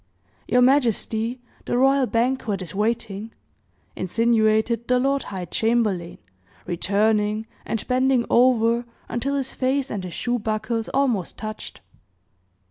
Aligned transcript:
"Your 0.47 0.63
majesty, 0.63 1.41
the 1.65 1.77
royal 1.77 2.07
banquet 2.07 2.63
is 2.63 2.73
waiting," 2.73 3.33
insinuated 3.95 4.87
the 4.87 4.97
lord 4.97 5.21
high 5.29 5.45
chamberlain, 5.45 6.17
returning, 6.65 7.45
and 7.67 7.87
bending 7.87 8.25
over 8.27 8.85
until 9.09 9.35
his 9.35 9.53
face 9.53 9.91
and 9.91 10.03
his 10.03 10.15
shoe 10.15 10.39
buckles 10.39 10.89
almost 10.89 11.37
touched. 11.37 11.81